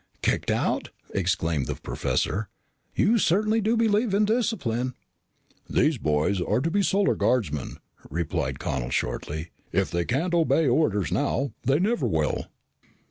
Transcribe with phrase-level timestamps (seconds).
[0.23, 2.49] "Kicked out?" exclaimed the professor.
[2.95, 4.95] "You certainly do believe in discipline."
[5.69, 7.77] "These boys are to be Solar Guardsmen,"
[8.09, 9.51] replied Connel shortly.
[9.71, 12.47] "If they can't obey orders now, they never will."